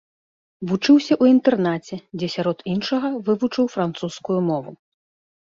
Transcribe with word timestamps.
Вучыўся 0.69 1.13
ў 1.21 1.33
інтэрнаце, 1.33 1.95
дзе, 2.21 2.27
сярод 2.37 2.65
іншага, 2.73 3.07
вывучыў 3.29 3.71
французскую 3.75 4.39
мову. 4.49 4.71